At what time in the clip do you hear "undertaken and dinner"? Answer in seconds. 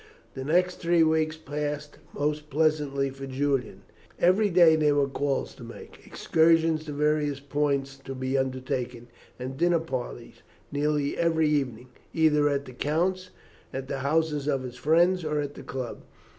8.35-9.77